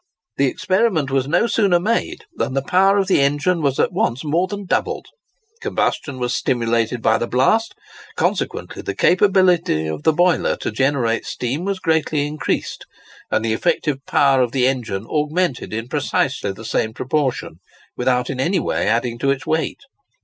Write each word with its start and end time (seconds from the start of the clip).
The 0.37 0.47
experiment 0.47 1.11
was 1.11 1.27
no 1.27 1.45
sooner 1.45 1.79
made 1.79 2.25
than 2.35 2.55
the 2.55 2.63
power 2.63 2.97
of 2.97 3.05
the 3.07 3.21
engine 3.21 3.61
was 3.61 3.79
at 3.79 3.93
once 3.93 4.23
more 4.25 4.47
than 4.47 4.65
doubled; 4.65 5.05
combustion 5.61 6.17
was 6.17 6.33
stimulated 6.33 7.03
by 7.03 7.19
the 7.19 7.27
blast; 7.27 7.75
consequently 8.15 8.81
the 8.81 8.95
capability 8.95 9.85
of 9.85 10.01
the 10.01 10.11
boiler 10.11 10.55
to 10.55 10.71
generate 10.71 11.27
steam 11.27 11.65
was 11.65 11.77
greatly 11.77 12.25
increased, 12.25 12.87
and 13.29 13.45
the 13.45 13.53
effective 13.53 14.03
power 14.07 14.41
of 14.41 14.53
the 14.53 14.65
engine 14.65 15.05
augmented 15.07 15.71
in 15.71 15.87
precisely 15.87 16.51
the 16.51 16.65
same 16.65 16.95
proportion, 16.95 17.59
without 17.95 18.31
in 18.31 18.39
any 18.39 18.59
way 18.59 18.87
adding 18.87 19.19
to 19.19 19.29
its 19.29 19.45
weight. 19.45 19.81